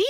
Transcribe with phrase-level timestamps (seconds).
[0.00, 0.09] be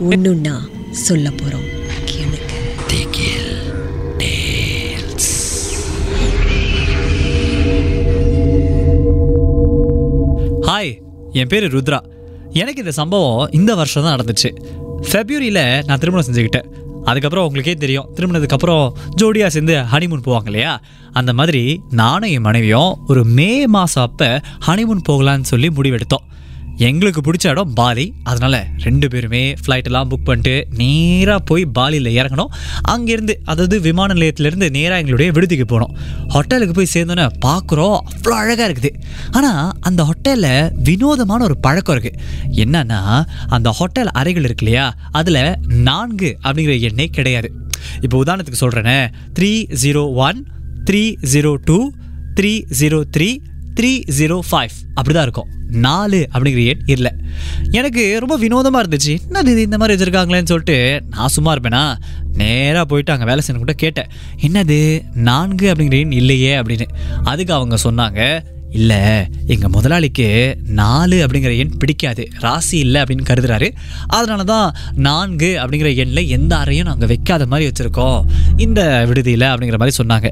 [0.00, 0.54] ஒண்ணுன்னா
[0.90, 1.68] சொல்ல போறோம்.
[2.04, 2.52] கேளுங்க.
[10.66, 10.98] ஹாய்
[11.32, 11.98] என் பேர் ருத்ரா.
[12.52, 14.50] எனக்கு இந்த சம்பவம் இந்த வருஷம் தான் நடந்துச்சு.
[15.10, 16.64] ஃபெப்ரவரியில் நான் திருமணம் செஞ்சுக்கிட்டேன்.
[17.04, 20.80] அதுக்கப்புறம் உங்களுக்கே தெரியும் திருமணத்துக்கு அப்புறம் ஜோடியாக சேர்ந்து ஹனிமூன் போவாங்க இல்லையா?
[21.12, 26.24] அந்த மாதிரி நானும் என் மனைவியும் ஒரு மே மாதம் அப்போ ஹனிமூன் போகலான்னு சொல்லி முடிவெடுத்தோம்.
[26.88, 28.04] எங்களுக்கு பிடிச்ச இடம் பாலி.
[28.30, 32.50] அதனால் ரெண்டு பேருமே ஃப்ளைட்டெல்லாம் புக் பண்ணிட்டு நேராக போய் பாலியில் இறங்கணும்.
[32.92, 35.94] அங்கேருந்து அதாவது விமான நிலையத்திலேருந்து நேராக எங்களுடைய விடுதிக்கு போனோம்
[36.34, 38.92] ஹோட்டலுக்கு போய் சேர்ந்தோன்னே பார்க்குறோம் அவ்வளோ அழகாக இருக்குது.
[39.38, 42.20] ஆனால் அந்த ஹோட்டலில் வினோதமான ஒரு பழக்கம் இருக்குது
[42.64, 43.00] என்னன்னா
[43.56, 44.86] அந்த ஹோட்டல் அறைகள் இருக்கு இல்லையா?
[45.20, 45.42] அதில்
[45.88, 47.50] நான்கு அப்படிங்கிற எண்ணெய் கிடையாது.
[48.04, 48.98] இப்போ உதாரணத்துக்கு சொல்கிறேனே
[49.38, 50.40] three zero one
[50.90, 51.78] three zero two
[52.38, 53.28] three zero three
[53.80, 55.48] three zero five அப்படி தான் இருக்கும்.
[55.70, 57.10] நாலு அப்படிங்கிற எண் இல்லை.
[57.70, 59.18] எனக்கு ரொம்ப வினோதமாக இருந்துச்சு.
[59.32, 59.62] என்ன இது?
[59.62, 61.96] இந்த மாதிரி வச்சுருக்காங்களேன்னு சொல்லிட்டு நான் சும்மா இருப்பேனா?
[62.34, 64.06] நேராக போயிட்டு அங்கே வேலை செய்யணும் கூட கேட்டேன்.
[64.40, 65.02] என்னது?
[65.14, 66.86] நான்கு அப்படிங்கிற எண் இல்லையே அப்படின்னு.
[67.24, 68.52] அதுக்கு அவங்க சொன்னாங்க.
[68.74, 69.02] இல்லை
[69.46, 70.26] எங்கள் முதலாளிக்கு
[70.66, 72.28] நாலு அப்படிங்கிற எண் பிடிக்காது.
[72.38, 73.68] ராசி இல்லை அப்படின்னு கருதுறாரு.
[74.06, 78.24] அதனால தான் நான்கு அப்படிங்கிற எண்ணில் எந்த அறையும் நாங்கள் வைக்காத மாதிரி வச்சுருக்கோம்.
[78.56, 80.30] இந்த விடுதியில் அப்படிங்கிற மாதிரி சொன்னாங்க.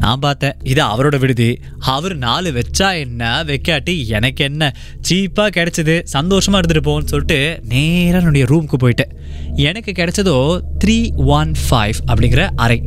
[0.00, 1.58] நான் பார்த்தேன் இது அவரோட விடுதி.
[1.78, 3.44] அவர் நாலு வச்சா என்ன?
[3.46, 4.76] வைக்காட்டி எனக்கு என்ன?
[5.08, 9.12] சீப்பாக கிடச்சிது சந்தோஷமாக எடுத்துகிட்டு போன்னு சொல்லிட்டு நேராக என்னுடைய ரூமுக்கு போயிட்டேன்.
[9.54, 12.82] எனக்கு கிடைச்சதோ த்ரீ ஒன் ஃபைவ் அப்படிங்கிற அறை.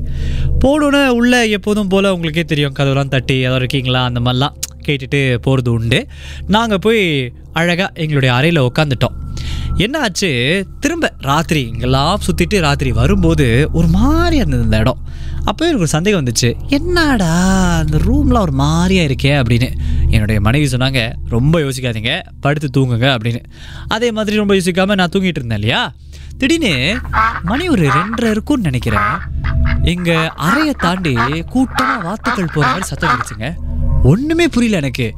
[0.60, 4.04] போனோன்னே உள்ளே எப்போதும் போல் உங்களுக்கே தெரியும் கதவுலாம் தட்டி ஏதோ இருக்கீங்களா?
[4.04, 4.58] அந்த மாதிரிலாம்.
[4.88, 6.08] கேட்டுட்டு போகிறது உண்டு.
[6.48, 9.18] நாங்கள் போய் அழகாக எங்களுடைய அறையில் உட்காந்துட்டோம்
[9.76, 10.30] என்ன ஆச்சு?
[10.80, 15.00] திரும்ப ராத்திரி இங்கெல்லாம் சுற்றிட்டு ராத்திரி வரும்போது ஒரு மாதிரியாக இருந்தது இந்த இடம்.
[15.46, 16.50] அப்போ எனக்கு ஒரு சந்தேகம் வந்துச்சு.
[16.68, 17.32] என்னடா
[17.78, 19.70] அந்த ரூம்லாம் ஒரு மாதிரியா இருக்கே அப்படின்னு.
[20.10, 23.42] என்னுடைய மனைவி சொன்னாங்க ரொம்ப யோசிக்காதீங்க படுத்து தூங்குங்க அப்படின்னு.
[23.88, 25.94] அதே மாதிரி ரொம்ப யோசிக்காமல் நான் தூங்கிட்டு இருந்தேன் இல்லையா?
[26.38, 26.98] திடீர்னு
[27.44, 29.12] மணி ஒரு ரெண்டரை இருக்கும்னு நினைக்கிறேன்.
[29.84, 33.48] எங்கள் அறையை தாண்டி கூட்டமாக வாத்துக்கள் போகிற மாதிரி சத்தம் கிடைச்சுங்க
[34.04, 35.14] ஒன்றுமே புரியல எனக்கு.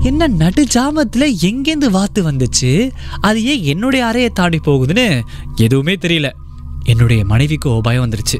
[0.00, 2.90] என்ன நடு ஜாமத்தில் எங்கேருந்து வாத்து வந்துச்சு?
[3.20, 5.20] அது ஏன் என்னுடைய அறையை தாண்டி போகுதுன்னு
[5.54, 6.32] எதுவுமே தெரியல.
[6.84, 8.38] என்னுடைய மனைவிக்கோ பயம் வந்துருச்சு.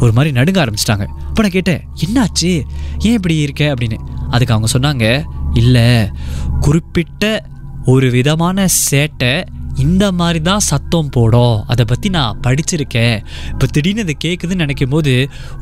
[0.00, 1.06] ஒரு மாதிரி நடுங்க ஆரம்பிச்சிட்டாங்க.
[1.06, 2.62] அப்போ நான் கேட்டேன் என்னாச்சு?
[2.98, 3.74] ஏன் இப்படி இருக்க?
[3.74, 3.98] அப்படின்னு.
[4.30, 6.10] அதுக்கு அவங்க சொன்னாங்க இல்லை
[6.60, 7.46] குறிப்பிட்ட
[7.84, 9.44] ஒரு விதமான சேட்டை
[9.84, 11.56] இந்த மாதிரி தான் சத்தம் போடும்.
[11.72, 13.16] அதை பற்றி நான் படிச்சிருக்கேன்.
[13.52, 15.12] இப்போ திடீர்னு அதை கேட்குதுன்னு நினைக்கும் போது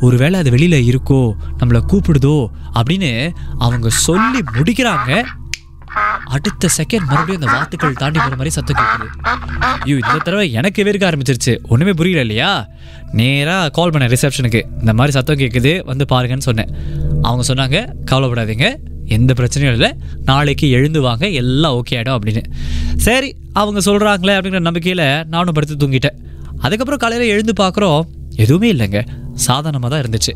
[0.07, 1.23] ஒருவேளை அது வெளியில் இருக்கோ
[1.61, 2.37] நம்மளை கூப்பிடுதோ
[2.79, 3.11] அப்படின்னு
[3.67, 5.11] அவங்க சொல்லி முடிக்கிறாங்க.
[6.35, 9.07] அடுத்த செகண்ட் மறுபடியும் அந்த வாத்துக்கள் தாண்டி போகிற மாதிரி சத்தம் கேட்குது
[9.85, 11.53] ஐயோ இந்த தடவை எனக்கு வேர்க்க ஆரம்பிச்சிருச்சு.
[11.73, 12.51] ஒன்றுமே புரியல இல்லையா?
[13.21, 16.73] நேராக கால் பண்ணேன் ரிசப்ஷனுக்கு இந்த மாதிரி சத்தம் கேட்குது வந்து பாருங்கன்னு சொன்னேன்.
[17.29, 17.79] அவங்க சொன்னாங்க
[18.11, 18.69] கவலைப்படாதீங்க.
[19.07, 19.95] எந்த பிரச்சனையும் இல்லை.
[20.25, 22.43] நாளைக்கு எழுந்து வாங்க எல்லாம் ஓகே ஆகிடும் அப்படின்னு.
[22.97, 26.17] சரி அவங்க சொல்கிறாங்களே அப்படிங்கிற நம்பிக்கையில் நானும் படுத்து தூங்கிட்டேன்.
[26.59, 28.03] அதுக்கப்புறம் காலையில் எழுந்து பார்க்குறோம்
[28.37, 29.07] எதுவுமே இல்லைங்க.
[29.35, 30.33] சாதாரணமாக தான் இருந்துச்சு.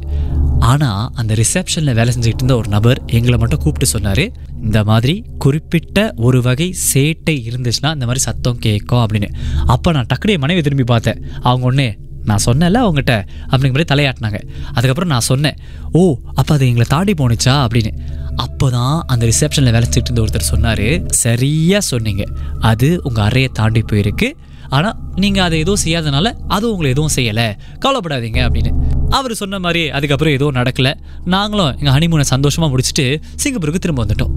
[0.58, 4.32] ஆனால் அந்த ரிசப்ஷனில் வேலை செஞ்சுக்கிட்டு இருந்த ஒரு நபர் எங்களை மட்டும் கூப்பிட்டு சொன்னார்
[4.62, 9.28] இந்த மாதிரி குறிப்பிட்ட ஒரு வகை சேட்டை இருந்துச்சுன்னா இந்த மாதிரி சத்தம் கேட்கும் அப்படின்னு.
[9.66, 11.22] அப்போ நான் டக்குனே மனைவி திரும்பி பார்த்தேன்.
[11.40, 14.38] அவங்க ஒன்று நான் சொன்னேன்ல அவங்ககிட்ட அப்படிங்கிற மாதிரி தலையாட்டினாங்க.
[14.68, 15.56] அதுக்கப்புறம் நான் சொன்னேன்
[15.92, 17.66] ஓ அப்போ அது எங்களை தாண்டி போணுச்சா?
[17.66, 17.92] அப்படின்னு.
[18.44, 20.86] அப்போ தான் அந்த ரிசப்ஷனில் வேலை செஞ்சுட்டு இருந்த ஒருத்தர் சொன்னார்.
[21.24, 22.24] சரியாக சொன்னீங்க.
[22.70, 24.28] அது உங்கள் அறையை தாண்டி போயிருக்கு.
[24.76, 26.26] ஆனால் நீங்கள் அதை எதுவும் செய்யாதனால
[26.56, 27.46] அது உங்களை எதுவும் செய்யலை.
[27.84, 28.72] கவலைப்படாதீங்க அப்படின்னு.
[29.18, 30.92] அவர் சொன்ன மாதிரி அதுக்கப்புறம் எதுவும் நடக்கலை.
[31.34, 33.06] நாங்களும் எங்கள் ஹனிமூனை சந்தோஷமாக முடிச்சுட்டு
[33.44, 34.34] சிங்கப்பூருக்கு திரும்ப வந்துட்டோம்.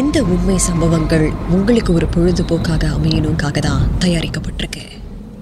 [0.00, 4.82] எந்த உண்மை சம்பவங்கள் உங்களுக்கு ஒரு பொழுதுபோக்காக அமையணுக்காக தான் தயாரிக்கப்பட்டிருக்கு?